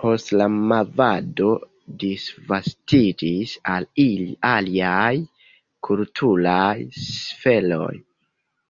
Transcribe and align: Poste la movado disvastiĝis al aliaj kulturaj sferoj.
Poste 0.00 0.36
la 0.40 0.44
movado 0.72 1.48
disvastiĝis 2.02 3.56
al 3.74 3.90
aliaj 4.54 5.12
kulturaj 5.90 6.74
sferoj. 7.12 7.94